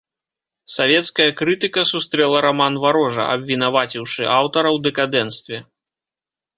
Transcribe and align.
Савецкая 0.75 1.29
крытыка 1.41 1.81
сустрэла 1.91 2.41
раман 2.47 2.73
варожа, 2.87 3.23
абвінаваціўшы 3.37 4.23
аўтара 4.41 4.69
ў 4.77 4.85
дэкадэнцтве. 4.89 5.57